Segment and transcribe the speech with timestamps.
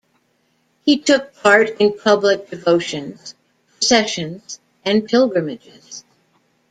[0.83, 3.35] He took part in public devotions,
[3.79, 6.03] processions, and pilgrimages.